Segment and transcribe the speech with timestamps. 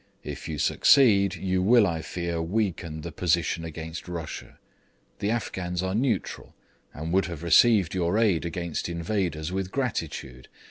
[0.23, 4.57] If you succeed you will I fear weaken the position against Russia.
[5.19, 6.55] The Afghans are neutral,
[6.91, 10.47] and would have received your aid against invaders with gratitude.